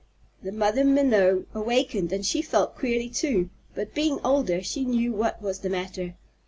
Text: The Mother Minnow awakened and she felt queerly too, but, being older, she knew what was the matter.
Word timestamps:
The 0.41 0.51
Mother 0.51 0.83
Minnow 0.83 1.45
awakened 1.53 2.11
and 2.11 2.25
she 2.25 2.41
felt 2.41 2.75
queerly 2.75 3.07
too, 3.07 3.51
but, 3.75 3.93
being 3.93 4.17
older, 4.23 4.63
she 4.63 4.83
knew 4.83 5.11
what 5.13 5.39
was 5.43 5.59
the 5.59 5.69
matter. 5.69 6.15